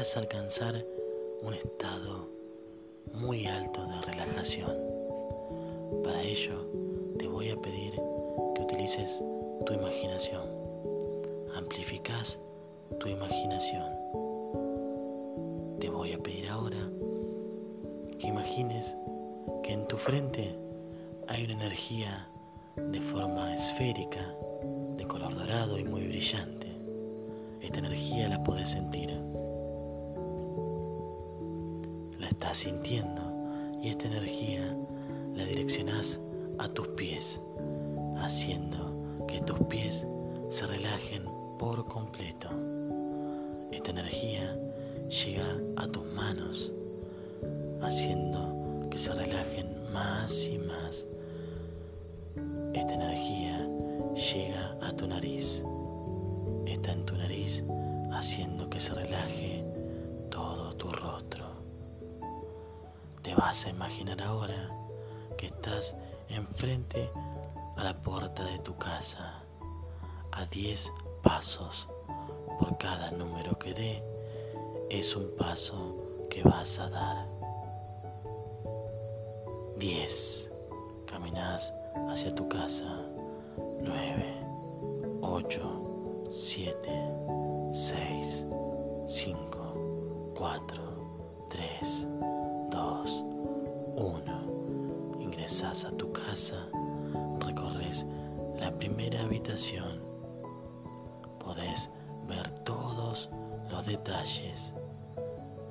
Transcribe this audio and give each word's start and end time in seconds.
alcanzar 0.00 0.82
un 1.42 1.52
estado 1.52 2.26
muy 3.12 3.46
alto 3.46 3.84
de 3.84 4.00
relajación. 4.12 4.74
Para 6.02 6.22
ello 6.22 6.66
te 7.18 7.28
voy 7.28 7.50
a 7.50 7.60
pedir 7.60 7.92
que 8.54 8.62
utilices 8.62 9.22
tu 9.66 9.74
imaginación. 9.74 10.40
Amplificas 11.54 12.40
tu 12.98 13.08
imaginación. 13.08 13.92
Te 15.80 15.90
voy 15.90 16.14
a 16.14 16.18
pedir 16.18 16.48
ahora 16.48 16.90
que 18.18 18.26
imagines 18.26 18.96
que 19.62 19.74
en 19.74 19.86
tu 19.86 19.98
frente 19.98 20.58
hay 21.28 21.44
una 21.44 21.52
energía 21.52 22.26
de 22.76 23.02
forma 23.02 23.52
esférica, 23.52 24.34
de 24.96 25.06
color 25.06 25.34
dorado 25.34 25.78
y 25.78 25.84
muy 25.84 26.06
brillante. 26.06 26.68
Esta 27.60 27.80
energía 27.80 28.30
la 28.30 28.42
puedes 28.42 28.70
sentir. 28.70 29.29
Estás 32.40 32.56
sintiendo 32.56 33.20
y 33.82 33.90
esta 33.90 34.06
energía 34.06 34.74
la 35.34 35.44
direccionas 35.44 36.18
a 36.58 36.68
tus 36.68 36.88
pies, 36.88 37.38
haciendo 38.16 39.26
que 39.28 39.40
tus 39.40 39.58
pies 39.68 40.06
se 40.48 40.66
relajen 40.66 41.24
por 41.58 41.86
completo. 41.86 42.48
Esta 43.70 43.90
energía 43.90 44.58
llega 45.06 45.60
a 45.76 45.86
tus 45.88 46.02
manos, 46.14 46.72
haciendo 47.82 48.88
que 48.90 48.96
se 48.96 49.12
relajen 49.12 49.92
más 49.92 50.48
y 50.48 50.56
más. 50.56 51.06
Esta 52.72 52.94
energía 52.94 53.68
llega 54.14 54.78
a 54.80 54.92
tu 54.92 55.06
nariz, 55.06 55.62
está 56.64 56.92
en 56.92 57.04
tu 57.04 57.16
nariz 57.16 57.62
haciendo 58.12 58.70
que 58.70 58.80
se 58.80 58.94
relaje 58.94 59.62
todo 60.30 60.74
tu 60.76 60.90
rostro. 60.90 61.49
Te 63.22 63.34
vas 63.34 63.66
a 63.66 63.70
imaginar 63.70 64.22
ahora 64.22 64.70
que 65.36 65.46
estás 65.46 65.96
enfrente 66.28 67.10
a 67.76 67.84
la 67.84 67.94
puerta 67.94 68.44
de 68.44 68.58
tu 68.60 68.76
casa, 68.76 69.42
a 70.32 70.44
10 70.46 70.92
pasos 71.22 71.88
por 72.58 72.76
cada 72.78 73.10
número 73.10 73.58
que 73.58 73.74
dé, 73.74 74.02
es 74.90 75.14
un 75.16 75.30
paso 75.36 75.96
que 76.28 76.42
vas 76.42 76.78
a 76.78 76.88
dar. 76.90 77.26
10. 79.78 80.50
Caminas 81.06 81.72
hacia 82.08 82.34
tu 82.34 82.48
casa. 82.48 82.86
9, 83.82 84.44
8, 85.22 86.26
7, 86.30 87.12
6, 87.72 88.46
5, 89.06 90.34
4, 90.36 90.82
3, 91.48 92.08
2, 92.70 93.24
1. 93.96 95.20
Ingresas 95.20 95.84
a 95.84 95.90
tu 95.92 96.12
casa, 96.12 96.68
recorres 97.40 98.06
la 98.58 98.70
primera 98.78 99.20
habitación. 99.22 100.00
Podés 101.40 101.90
ver 102.28 102.48
todos 102.60 103.28
los 103.70 103.86
detalles. 103.86 104.74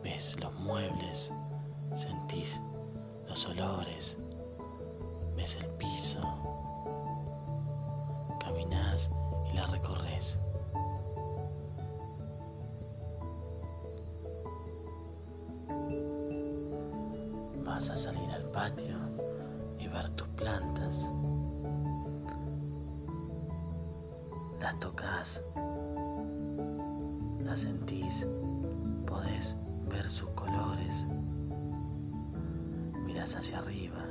Ves 0.04 0.38
los 0.42 0.54
muebles, 0.56 1.34
sentís 1.94 2.62
los 3.28 3.46
olores, 3.48 4.18
ves 5.36 5.58
el 5.58 5.68
piso, 5.72 6.20
caminas 8.40 9.10
y 9.52 9.56
la 9.56 9.66
recorres. 9.68 10.40
Vas 17.80 17.92
a 17.92 17.96
salir 17.96 18.30
al 18.32 18.44
patio 18.52 18.98
y 19.78 19.88
ver 19.88 20.10
tus 20.10 20.28
plantas. 20.36 21.14
Las 24.60 24.78
tocas, 24.80 25.42
las 27.42 27.60
sentís, 27.60 28.28
podés 29.08 29.56
ver 29.88 30.10
sus 30.10 30.30
colores. 30.32 31.08
Miras 33.06 33.38
hacia 33.38 33.60
arriba, 33.60 34.06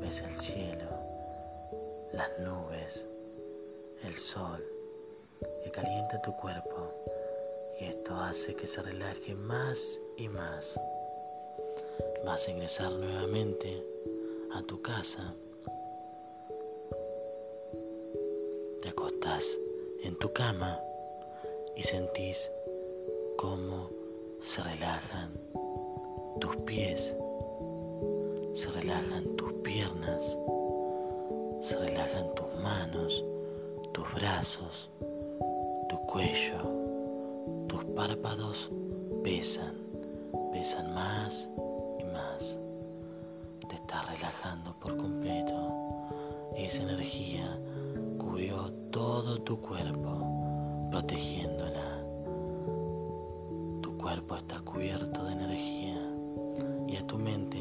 ves 0.00 0.22
el 0.22 0.36
cielo, 0.36 0.88
las 2.12 2.30
nubes, 2.38 3.08
el 4.04 4.14
sol 4.14 4.64
que 5.64 5.72
calienta 5.72 6.22
tu 6.22 6.30
cuerpo 6.36 6.94
y 7.80 7.86
esto 7.86 8.14
hace 8.14 8.54
que 8.54 8.68
se 8.68 8.80
relaje 8.80 9.34
más 9.34 10.00
y 10.16 10.28
más. 10.28 10.78
Vas 12.26 12.48
a 12.48 12.50
ingresar 12.50 12.90
nuevamente 12.90 13.86
a 14.52 14.60
tu 14.62 14.82
casa. 14.82 15.32
Te 18.82 18.88
acostás 18.88 19.60
en 20.02 20.18
tu 20.18 20.32
cama 20.32 20.76
y 21.76 21.84
sentís 21.84 22.50
cómo 23.36 23.90
se 24.40 24.60
relajan 24.60 25.30
tus 26.40 26.56
pies, 26.66 27.16
se 28.54 28.70
relajan 28.72 29.36
tus 29.36 29.52
piernas, 29.62 30.36
se 31.60 31.78
relajan 31.78 32.34
tus 32.34 32.52
manos, 32.60 33.24
tus 33.92 34.12
brazos, 34.14 34.90
tu 35.88 35.96
cuello, 36.06 36.58
tus 37.68 37.84
párpados 37.94 38.68
pesan, 39.22 39.76
pesan 40.52 40.92
más 40.92 41.48
Te 43.68 43.74
estás 43.74 44.06
relajando 44.08 44.74
por 44.80 44.96
completo. 44.96 45.54
Esa 46.56 46.82
energía 46.82 47.58
cubrió 48.18 48.72
todo 48.90 49.38
tu 49.42 49.60
cuerpo, 49.60 50.88
protegiéndola. 50.90 52.04
Tu 53.82 53.96
cuerpo 53.98 54.36
está 54.36 54.60
cubierto 54.60 55.24
de 55.24 55.32
energía 55.32 55.98
y 56.86 56.96
a 56.96 57.06
tu 57.06 57.18
mente 57.18 57.58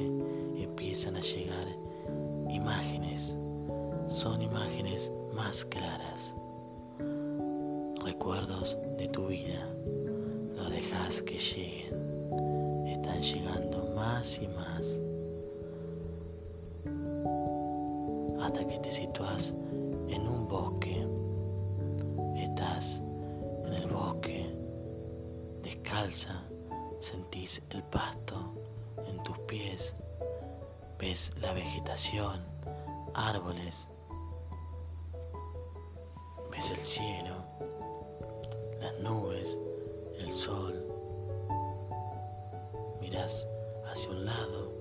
empiezan 0.56 1.16
a 1.16 1.22
llegar 1.22 1.68
imágenes. 2.50 3.38
Son 4.08 4.42
imágenes 4.42 5.12
más 5.34 5.66
claras. 5.66 6.36
Recuerdos 8.04 8.78
de 8.98 9.08
tu 9.10 9.28
vida. 9.28 9.68
Lo 10.56 10.70
dejas 10.70 11.22
que 11.24 11.38
lleguen. 11.38 12.86
Están 12.88 13.22
llegando 13.22 13.85
más 14.06 14.40
y 14.40 14.48
más. 14.48 15.02
Hasta 18.40 18.64
que 18.68 18.78
te 18.80 18.92
sitúas 18.92 19.56
en 20.08 20.22
un 20.28 20.48
bosque. 20.48 21.08
Estás 22.36 23.02
en 23.66 23.74
el 23.74 23.88
bosque. 23.88 24.56
Descalza. 25.64 26.44
Sentís 27.00 27.62
el 27.72 27.84
pasto 27.86 28.54
en 29.08 29.22
tus 29.24 29.38
pies. 29.40 29.96
Ves 31.00 31.34
la 31.42 31.52
vegetación, 31.54 32.46
árboles, 33.14 33.88
ves 36.52 36.72
el 36.72 36.80
cielo, 36.80 37.36
las 38.80 38.98
nubes, 39.02 39.60
el 40.18 40.32
sol. 40.32 40.86
Miras 43.02 43.46
hacia 43.96 44.10
un 44.10 44.26
lado 44.26 44.74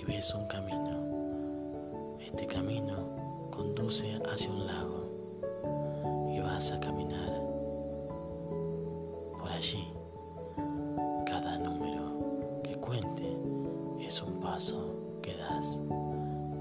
y 0.00 0.04
ves 0.04 0.32
un 0.32 0.46
camino. 0.46 2.16
Este 2.20 2.46
camino 2.46 3.48
conduce 3.50 4.16
hacia 4.32 4.48
un 4.48 4.64
lago 4.64 6.30
y 6.32 6.38
vas 6.38 6.70
a 6.70 6.78
caminar 6.78 7.32
por 9.40 9.50
allí. 9.50 9.92
Cada 11.26 11.58
número 11.58 12.60
que 12.62 12.76
cuente 12.76 13.36
es 13.98 14.22
un 14.22 14.38
paso 14.38 14.94
que 15.20 15.36
das. 15.36 15.80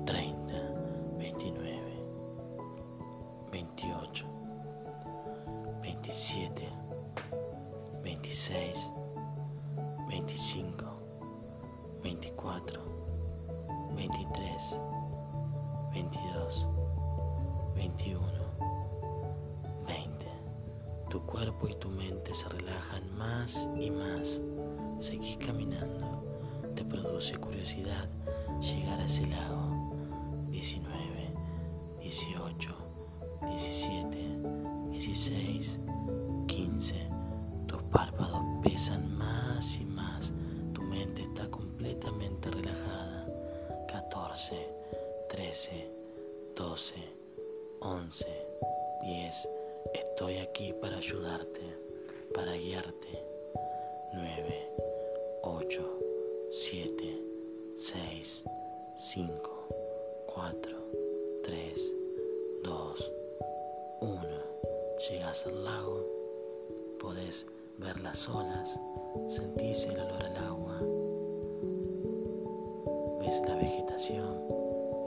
30, 0.08 0.54
29, 1.20 1.70
28, 3.52 4.26
27, 5.84 6.70
26, 8.04 8.92
24, 12.02 12.82
23, 13.96 14.80
22, 15.94 16.68
21, 17.76 18.22
20. 19.88 20.26
Tu 21.10 21.22
cuerpo 21.26 21.68
y 21.68 21.74
tu 21.76 21.90
mente 21.90 22.34
se 22.34 22.48
relajan 22.50 23.16
más 23.18 23.70
y 23.78 23.92
más. 23.92 24.42
Seguís 25.00 25.38
caminando. 25.38 26.24
Te 26.76 26.86
produce 26.86 27.38
curiosidad 27.38 28.10
llegar 28.60 29.00
a 29.00 29.06
ese 29.06 29.28
lago. 29.28 30.02
19, 30.50 31.34
18, 32.02 32.76
17, 33.48 34.40
16, 34.92 35.80
15, 36.48 37.12
párpados 37.92 38.42
pesan 38.64 39.18
más 39.18 39.78
y 39.78 39.86
más. 39.86 40.34
Mente 40.92 41.22
está 41.22 41.50
completamente 41.50 42.50
relajada. 42.52 43.26
14, 43.88 44.68
13, 45.30 45.90
12, 46.54 46.96
11, 47.80 48.26
10. 49.02 49.50
Estoy 49.94 50.38
aquí 50.40 50.74
para 50.82 50.98
ayudarte, 50.98 51.62
para 52.34 52.52
guiarte. 52.58 53.24
9, 54.14 54.70
8, 55.44 56.00
7, 56.52 57.22
6, 57.78 58.44
5, 58.98 59.68
4, 60.26 60.78
3, 61.44 61.96
2, 62.64 63.12
1. 64.02 64.22
Llegas 65.10 65.48
al 65.48 65.64
lago, 65.64 66.06
podés 67.00 67.46
ver 67.82 68.00
las 68.02 68.30
olas, 68.30 68.80
sentís 69.28 69.86
el 69.86 70.00
olor 70.00 70.24
al 70.24 70.38
agua, 70.38 70.80
ves 73.20 73.42
la 73.48 73.56
vegetación, 73.56 74.38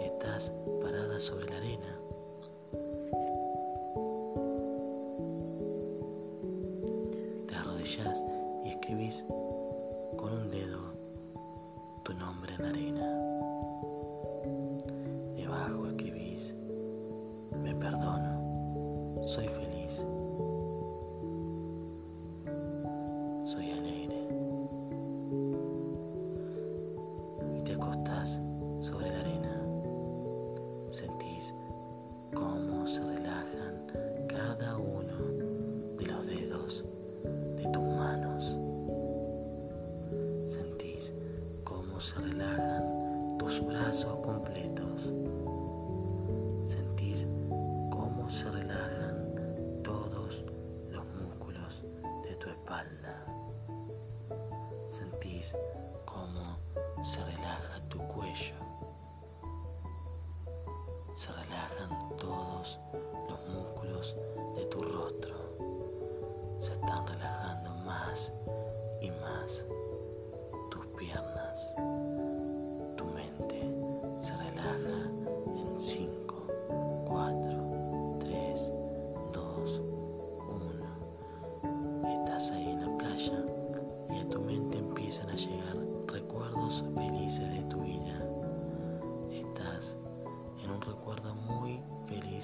estás 0.00 0.52
parada 0.82 1.20
sobre 1.20 1.46
la 1.46 1.56
arena. 1.56 2.00
Te 7.46 7.54
arrodillas 7.54 8.24
y 8.64 8.70
escribís 8.70 9.24
con 10.16 10.32
un 10.32 10.50
dedo 10.50 10.80
tu 12.02 12.12
nombre 12.14 12.54
en 12.54 12.64
arena. 12.64 13.20
Debajo 15.36 15.86
escribís, 15.86 16.56
me 17.62 17.72
perdono, 17.76 19.22
soy 19.22 19.46
feliz. 19.46 20.04
Brazos 43.94 44.18
completos. 44.24 45.12
Sentís 46.64 47.28
cómo 47.92 48.28
se 48.28 48.50
relajan 48.50 49.82
todos 49.84 50.44
los 50.90 51.04
músculos 51.06 51.84
de 52.24 52.34
tu 52.34 52.50
espalda. 52.50 53.24
Sentís 54.88 55.56
cómo 56.06 56.58
se 57.04 57.24
relaja 57.24 57.88
tu 57.88 57.98
cuello. 58.08 58.56
Se 61.14 61.30
relajan 61.30 62.16
todos 62.16 62.80
los 63.28 63.38
músculos 63.48 64.16
de 64.56 64.66
tu 64.66 64.82
rostro. 64.82 65.36
Se 66.58 66.72
están 66.72 67.06
relajando 67.06 67.70
más 67.84 68.34
y 69.00 69.10
más 69.12 69.64
tus 70.68 70.84
piernas. 70.98 71.74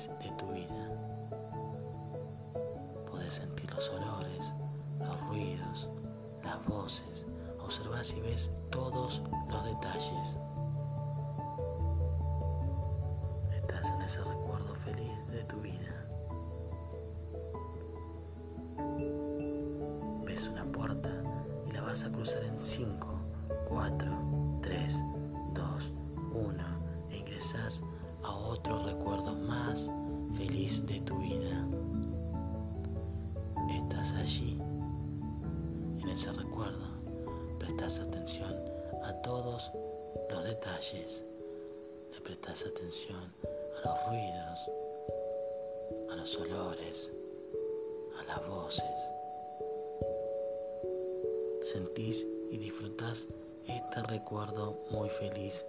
De 0.09 0.31
tu 0.39 0.47
vida. 0.47 0.89
Podés 3.11 3.35
sentir 3.35 3.71
los 3.75 3.91
olores, 3.91 4.55
los 4.99 5.21
ruidos, 5.29 5.91
las 6.43 6.65
voces. 6.67 7.27
Observás 7.63 8.15
y 8.15 8.21
ves 8.21 8.51
todos 8.71 9.23
los 9.51 9.65
detalles. 9.65 10.39
Estás 13.55 13.91
en 13.91 14.03
ese 14.03 14.25
recuerdo 14.25 14.75
feliz 14.75 15.27
de 15.29 15.45
tu 15.45 15.61
vida. 15.61 16.07
Ves 20.25 20.49
una 20.49 20.65
puerta 20.73 21.11
y 21.67 21.73
la 21.73 21.83
vas 21.83 22.05
a 22.05 22.11
cruzar 22.11 22.43
en 22.45 22.59
5, 22.59 23.07
4, 23.69 24.59
3, 24.63 25.05
2, 25.53 25.93
1 26.33 26.65
e 27.11 27.17
ingresas 27.19 27.85
a 28.23 28.37
otro 28.37 28.85
recuerdo 28.85 29.35
más 29.35 29.91
feliz 30.37 30.87
de 30.87 31.01
tu 31.01 31.17
vida. 31.19 31.67
Estás 33.71 34.13
allí, 34.13 34.59
en 36.01 36.09
ese 36.09 36.33
recuerdo, 36.33 36.87
prestas 37.59 38.01
atención 38.01 38.55
a 39.05 39.13
todos 39.23 39.71
los 40.31 40.45
detalles, 40.45 41.25
le 42.13 42.21
prestas 42.21 42.67
atención 42.67 43.33
a 43.77 43.89
los 43.89 44.07
ruidos, 44.09 44.71
a 46.13 46.17
los 46.17 46.37
olores, 46.39 47.11
a 48.19 48.25
las 48.25 48.49
voces. 48.49 48.85
Sentís 51.63 52.27
y 52.51 52.59
disfrutás 52.59 53.29
este 53.67 54.03
recuerdo 54.09 54.77
muy 54.91 55.09
feliz 55.09 55.65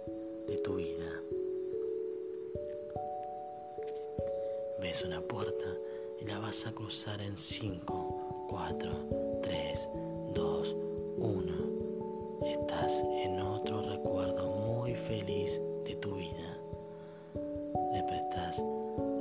de 0.46 0.58
tu 0.58 0.76
vida. 0.76 1.22
Una 5.00 5.22
puerta 5.22 5.64
y 6.20 6.26
la 6.26 6.38
vas 6.38 6.66
a 6.66 6.72
cruzar 6.72 7.20
en 7.22 7.34
5, 7.34 8.46
4, 8.50 8.92
3, 9.42 9.88
2, 10.34 10.76
1. 11.16 11.52
Estás 12.44 13.02
en 13.24 13.40
otro 13.40 13.80
recuerdo 13.80 14.50
muy 14.50 14.94
feliz 14.94 15.60
de 15.86 15.96
tu 15.96 16.14
vida. 16.16 16.58
Le 17.94 18.02
prestas 18.02 18.62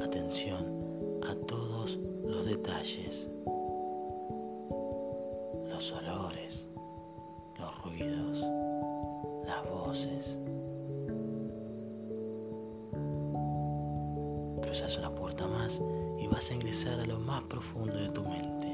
atención 0.04 1.22
a 1.24 1.34
todos 1.48 1.98
los 2.26 2.46
detalles, 2.46 3.30
los 5.70 5.92
olores, 5.94 6.68
los 7.58 7.84
ruidos, 7.86 8.46
las 9.46 9.70
voces. 9.72 10.38
Cruzas 14.72 14.98
una 14.98 15.14
puerta 15.14 15.46
más 15.48 15.82
y 16.18 16.28
vas 16.28 16.50
a 16.50 16.54
ingresar 16.54 16.98
a 17.02 17.06
lo 17.06 17.20
más 17.20 17.44
profundo 17.44 17.94
de 17.94 18.08
tu 18.08 18.22
mente. 18.24 18.68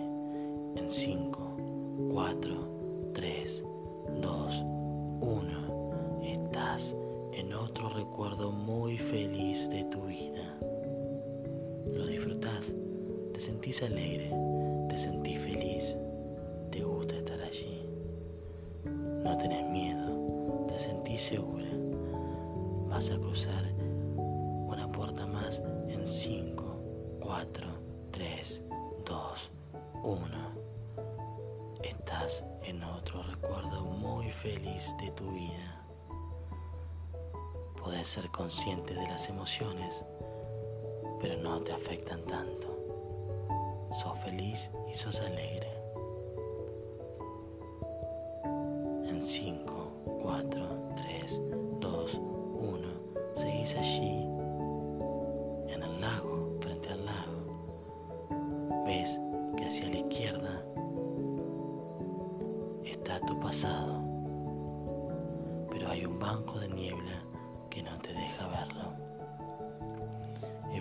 En 0.76 0.92
5, 0.92 1.58
4, 2.14 3.12
3, 3.16 3.66
2, 4.22 4.64
1. 5.22 6.22
Estás 6.22 6.96
en 7.34 7.52
otro 7.52 7.90
recuerdo 7.90 8.52
muy 8.52 9.00
feliz 9.00 9.68
de 9.72 9.86
tu 9.86 10.04
vida. 10.04 10.60
Lo 11.92 12.06
disfrutás, 12.06 12.76
te 13.34 13.40
sentís 13.40 13.82
alegre, 13.82 14.32
te 14.90 15.00
sentís 15.00 15.40
feliz, 15.40 15.98
te 16.70 16.84
gusta 16.84 17.18
estar 17.18 17.42
allí. 17.42 17.90
No 18.86 19.36
tenés 19.38 19.68
miedo, 19.72 20.68
te 20.68 20.78
sentís 20.78 21.24
segura. 21.24 21.72
Vas 22.88 23.10
a 23.10 23.18
cruzar 23.18 23.77
5, 26.08 27.20
4, 27.20 27.68
3, 28.12 28.64
2, 29.06 29.52
1. 30.04 30.28
Estás 31.84 32.46
en 32.64 32.82
otro 32.82 33.22
recuerdo 33.24 33.82
muy 33.82 34.32
feliz 34.32 34.96
de 35.02 35.12
tu 35.12 35.30
vida. 35.32 35.86
Podés 37.78 38.08
ser 38.08 38.30
consciente 38.30 38.94
de 38.94 39.06
las 39.06 39.28
emociones, 39.28 40.06
pero 41.20 41.42
no 41.42 41.60
te 41.60 41.74
afectan 41.74 42.24
tanto. 42.24 42.70
Sos 43.92 44.18
feliz 44.20 44.72
y 44.90 44.94
sos 44.94 45.20
alegre. 45.20 45.70
En 49.10 49.22
5, 49.22 49.92
4, 50.22 50.94
3, 50.96 51.42
2, 51.82 52.14
1, 52.14 52.88
seguís 53.36 53.76
allí, 53.76 54.37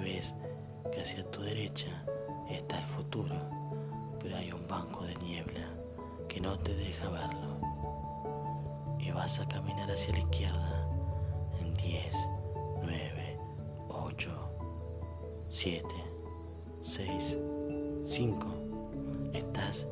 ves 0.07 0.35
que 0.93 1.01
hacia 1.01 1.29
tu 1.33 1.43
derecha 1.43 1.89
está 2.49 2.79
el 2.79 2.85
futuro, 2.85 3.35
pero 4.21 4.37
hay 4.37 4.53
un 4.53 4.67
banco 4.69 5.05
de 5.05 5.15
niebla 5.17 5.67
que 6.29 6.41
no 6.41 6.57
te 6.59 6.75
deja 6.75 7.09
verlo. 7.11 7.57
Y 9.01 9.11
vas 9.11 9.41
a 9.41 9.49
caminar 9.49 9.91
hacia 9.91 10.13
la 10.13 10.21
izquierda 10.21 10.89
en 11.61 11.75
10, 11.75 12.29
9, 12.83 13.39
8, 13.89 14.31
7, 15.49 15.89
6, 16.83 17.39
5. 18.05 18.47
Estás 19.33 19.89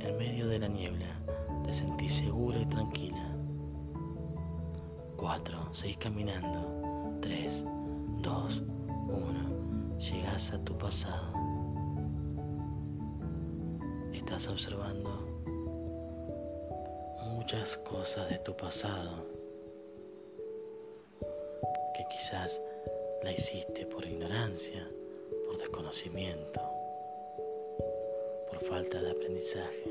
en 0.00 0.16
medio 0.16 0.48
de 0.48 0.58
la 0.58 0.68
niebla. 0.68 1.06
Te 1.64 1.72
sentís 1.72 2.14
segura 2.14 2.58
y 2.58 2.66
tranquila. 2.66 3.36
4. 5.16 5.74
Seguís 5.74 5.96
caminando. 5.98 7.20
3, 7.20 7.64
2, 8.20 8.62
1. 9.08 9.98
Llegas 9.98 10.52
a 10.52 10.64
tu 10.64 10.76
pasado. 10.76 11.32
Estás 14.12 14.48
observando 14.48 15.10
muchas 17.34 17.76
cosas 17.78 18.28
de 18.30 18.38
tu 18.38 18.56
pasado 18.56 19.26
que 21.94 22.04
quizás 22.10 22.60
la 23.22 23.32
hiciste 23.32 23.86
por 23.86 24.04
ignorancia, 24.04 24.88
por 25.46 25.58
desconocimiento, 25.58 26.60
por 28.48 28.60
falta 28.60 29.00
de 29.00 29.10
aprendizaje. 29.10 29.90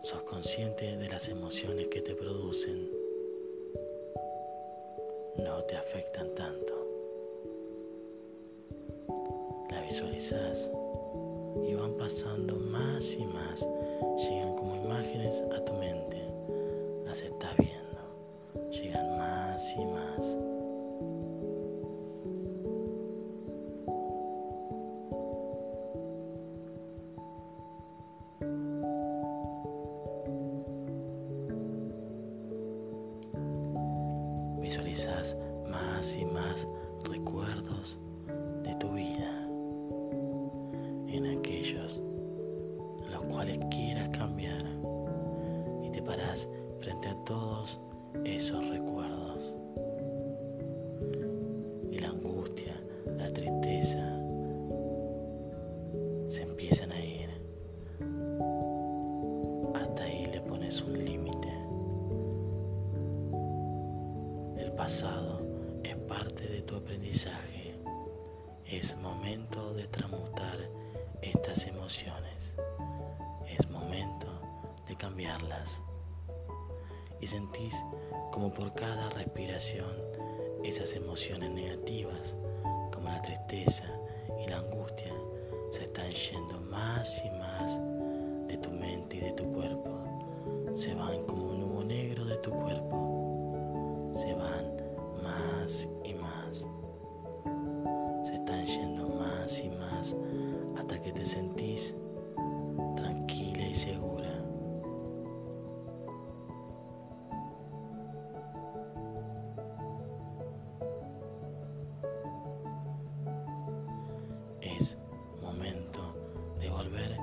Sos 0.00 0.22
consciente 0.22 0.96
de 0.96 1.08
las 1.08 1.28
emociones 1.28 1.88
que 1.88 2.00
te 2.00 2.14
producen. 2.14 2.90
No 5.36 5.62
te 5.64 5.76
afectan 5.76 6.34
tanto. 6.34 6.57
Y 10.30 11.74
van 11.74 11.94
pasando 11.96 12.54
más 12.56 13.16
y 13.16 13.24
más. 13.24 13.66
Llegan 14.18 14.54
como 14.56 14.76
imágenes 14.76 15.42
a 15.56 15.64
tu 15.64 15.72
mente. 15.74 16.22
Las 17.06 17.22
estás 17.22 17.56
viendo. 17.56 18.70
Llegan 18.70 19.16
más 19.16 19.74
y 19.74 19.84
más. 19.86 20.38
Frente 46.80 47.08
a 47.08 47.14
todos 47.24 47.80
esos 48.24 48.68
recuerdos. 48.68 49.54
Esas 80.68 80.94
emociones 80.94 81.50
negativas, 81.50 82.36
como 82.92 83.08
la 83.08 83.22
tristeza 83.22 83.86
y 84.38 84.48
la 84.48 84.58
angustia, 84.58 85.12
se 85.70 85.84
están 85.84 86.10
yendo 86.10 86.60
más 86.60 87.24
y 87.24 87.30
más 87.30 87.80
de 88.48 88.58
tu 88.58 88.70
mente 88.70 89.16
y 89.16 89.20
de 89.20 89.32
tu 89.32 89.50
cuerpo. 89.52 89.90
Se 90.74 90.94
van 90.94 91.24
como 91.24 91.52
un 91.52 91.62
humo 91.62 91.84
negro 91.84 92.24
de 92.26 92.36
tu 92.38 92.50
cuerpo. 92.50 94.12
Se 94.14 94.34
van 94.34 94.76
más 95.22 95.88
y 96.04 96.12
más. 96.14 96.68
Se 98.22 98.34
están 98.34 98.66
yendo 98.66 99.08
más 99.08 99.64
y 99.64 99.70
más 99.70 100.14
hasta 100.76 101.00
que 101.00 101.12
te 101.12 101.24
sentís 101.24 101.96
Es 114.60 114.98
momento 115.40 116.00
de 116.58 116.68
volver 116.70 117.16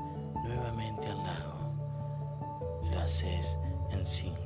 nuevamente 0.44 1.08
al 1.08 1.18
lago. 1.18 2.82
Y 2.84 2.89
lo 2.94 3.00
haces 3.01 3.58
en 3.92 4.06
5, 4.06 4.38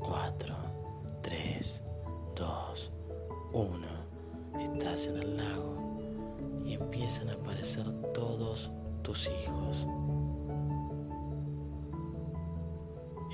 4, 0.00 0.54
3, 1.22 1.82
2, 2.34 2.92
1. 3.52 3.86
Estás 4.58 5.06
en 5.06 5.18
el 5.18 5.36
lago 5.36 5.76
y 6.64 6.74
empiezan 6.74 7.28
a 7.28 7.34
aparecer 7.34 7.86
todos 8.12 8.70
tus 9.02 9.28
hijos. 9.28 9.86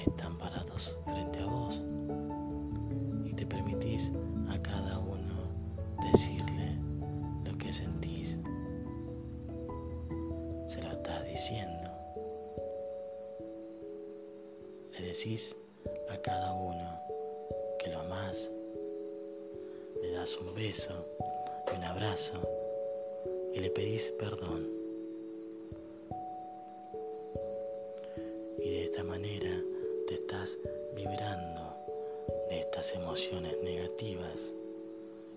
Están 0.05 0.34
decís 15.05 15.57
a 16.09 16.17
cada 16.19 16.53
uno 16.53 17.01
que 17.79 17.91
lo 17.91 18.01
amás. 18.01 18.51
Le 20.03 20.13
das 20.13 20.37
un 20.39 20.55
beso 20.55 20.93
y 21.67 21.77
un 21.77 21.85
abrazo 21.85 22.35
y 23.53 23.61
le 23.61 23.71
pedís 23.71 24.11
perdón. 24.19 24.69
Y 28.59 28.69
de 28.69 28.85
esta 28.85 29.05
manera 29.05 29.63
te 30.07 30.15
estás 30.15 30.59
librando 30.97 31.63
de 32.49 32.61
estas 32.61 32.95
emociones 32.95 33.55
negativas 33.63 34.55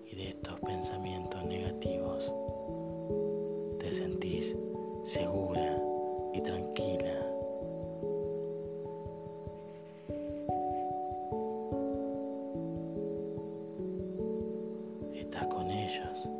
y 0.06 0.16
de 0.16 0.28
estos 0.28 0.58
pensamientos 0.60 1.44
negativos. 1.44 2.32
Te 3.78 3.92
sentís 3.92 4.56
segura 5.04 5.80
y 6.32 6.40
tranquila. 6.40 7.27
Con 16.00 16.37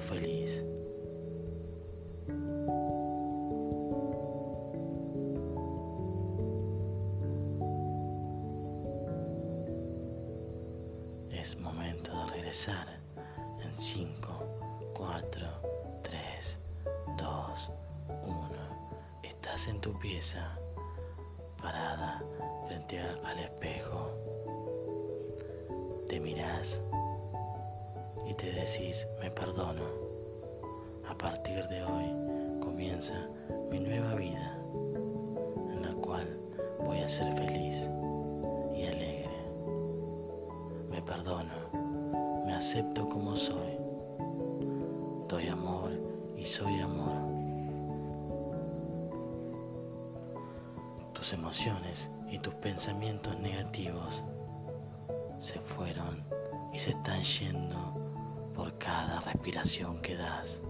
feliz. 0.00 0.64
Es 11.30 11.58
momento 11.58 12.12
de 12.12 12.32
regresar 12.32 12.86
en 13.64 13.76
5, 13.76 14.92
4, 14.94 15.48
3, 16.02 16.60
2, 17.18 17.70
1. 18.26 18.48
Estás 19.24 19.66
en 19.66 19.80
tu 19.80 19.98
pieza, 19.98 20.56
parada 21.60 22.22
frente 22.66 23.00
al 23.00 23.38
espejo. 23.38 24.10
Te 26.06 26.20
mirás 26.20 26.82
y 28.26 28.34
te 28.34 28.52
decís, 28.52 29.06
me 29.20 29.30
perdono. 29.30 29.84
A 31.08 31.16
partir 31.16 31.66
de 31.68 31.82
hoy 31.84 32.60
comienza 32.60 33.14
mi 33.70 33.80
nueva 33.80 34.14
vida. 34.14 34.62
voy 36.92 37.00
a 37.00 37.08
ser 37.08 37.32
feliz 37.32 37.90
y 38.74 38.84
alegre. 38.84 39.30
Me 40.90 41.00
perdono, 41.02 41.54
me 42.44 42.54
acepto 42.54 43.08
como 43.08 43.34
soy. 43.34 43.78
Doy 45.28 45.48
amor 45.48 45.90
y 46.36 46.44
soy 46.44 46.80
amor. 46.80 47.12
Tus 51.14 51.32
emociones 51.32 52.10
y 52.28 52.38
tus 52.38 52.54
pensamientos 52.54 53.38
negativos 53.38 54.24
se 55.38 55.58
fueron 55.60 56.24
y 56.72 56.78
se 56.78 56.90
están 56.90 57.22
yendo 57.22 58.01
por 58.54 58.76
cada 58.78 59.20
respiración 59.20 60.00
que 60.02 60.16
das. 60.16 60.62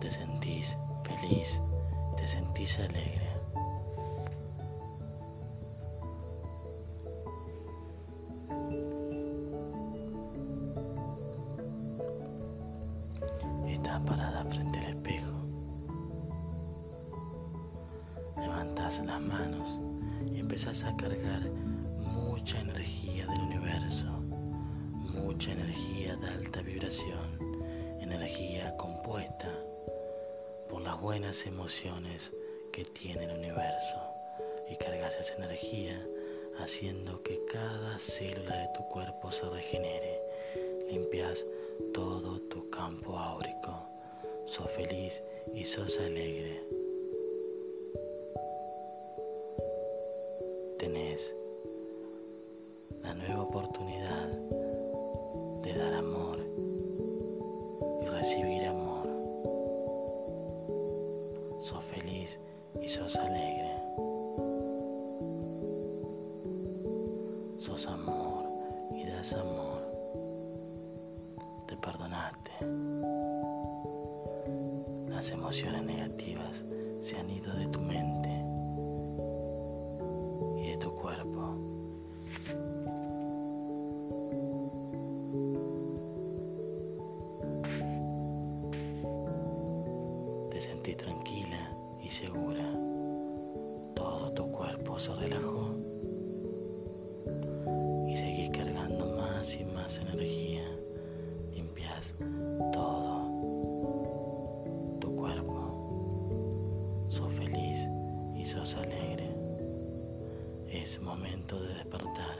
Te 0.00 0.10
sentís 0.10 0.76
feliz, 1.04 1.62
te 2.16 2.26
sentís 2.26 2.78
alegre. 2.78 3.29
Buenas 31.00 31.46
emociones 31.46 32.30
que 32.72 32.84
tiene 32.84 33.24
el 33.24 33.30
universo 33.30 33.96
y 34.68 34.76
cargas 34.76 35.16
esa 35.18 35.34
energía 35.36 36.06
haciendo 36.58 37.22
que 37.22 37.42
cada 37.46 37.98
célula 37.98 38.54
de 38.54 38.68
tu 38.74 38.86
cuerpo 38.88 39.32
se 39.32 39.48
regenere. 39.48 40.20
Limpias 40.90 41.46
todo 41.94 42.38
tu 42.50 42.68
campo 42.68 43.18
áurico. 43.18 43.74
Sos 44.44 44.70
feliz 44.72 45.22
y 45.54 45.64
sos 45.64 45.98
alegre. 45.98 46.62
Tenés 50.78 51.34
la 53.02 53.14
nueva 53.14 53.42
oportunidad 53.42 54.28
de 55.62 55.74
dar 55.74 55.94
amor 55.94 56.38
y 58.02 58.06
recibir 58.06 58.69
sos 62.90 63.14
alegre. 63.14 63.70
Sos 67.56 67.86
amor 67.86 68.44
y 68.96 69.04
das 69.04 69.32
amor. 69.32 69.80
Te 71.68 71.76
perdonaste. 71.76 72.50
Las 75.08 75.30
emociones 75.30 75.84
negativas 75.84 76.64
se 77.00 77.16
han 77.16 77.30
ido 77.30 77.54
de 77.54 77.68
tu 77.68 77.80
mente 77.80 78.39
sos 108.50 108.74
alegre. 108.74 109.30
Es 110.68 111.00
momento 111.00 111.62
de 111.62 111.72
despertar. 111.72 112.36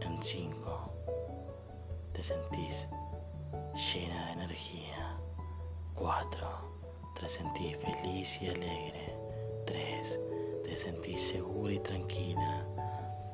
En 0.00 0.20
5 0.20 0.92
te 2.12 2.20
sentís 2.20 2.88
llena 3.72 4.26
de 4.26 4.32
energía. 4.32 5.16
4 5.94 6.48
te 7.20 7.28
sentís 7.28 7.76
feliz 7.76 8.42
y 8.42 8.48
alegre. 8.48 9.14
3 9.66 10.20
te 10.64 10.76
sentís 10.76 11.20
segura 11.20 11.72
y 11.72 11.78
tranquila. 11.78 12.66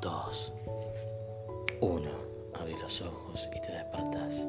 2 0.02 0.52
1 1.80 2.10
Abrí 2.60 2.76
los 2.76 3.00
ojos 3.00 3.48
y 3.56 3.60
te 3.62 3.72
despertás. 3.72 4.46